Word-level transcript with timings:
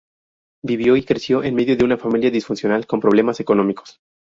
Vivió 0.63 0.95
y 0.97 1.03
creció 1.05 1.43
en 1.43 1.53
medio 1.53 1.77
de 1.77 1.85
una 1.85 1.95
familia 1.95 2.31
disfuncional 2.31 2.87
con 2.87 2.99
problemas 2.99 3.39
económicos. 3.39 3.99